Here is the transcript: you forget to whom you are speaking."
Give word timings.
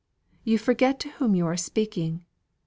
you 0.43 0.57
forget 0.57 0.99
to 0.99 1.09
whom 1.11 1.35
you 1.35 1.45
are 1.45 1.55
speaking." 1.55 2.25